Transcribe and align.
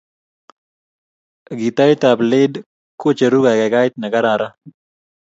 gitait 1.59 2.01
ap 2.11 2.19
lead 2.31 2.53
kocheru 3.01 3.39
kakaikaet 3.45 3.93
nekararan 4.01 4.53